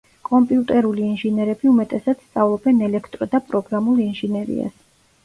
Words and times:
კომპიუტერული 0.27 1.01
ინჟინერები 1.07 1.69
უმეტესად 1.71 2.23
სწავლობენ 2.29 2.79
ელექტრო 2.87 3.29
და 3.35 3.43
პროგრამულ 3.51 4.01
ინჟინერიას. 4.07 4.73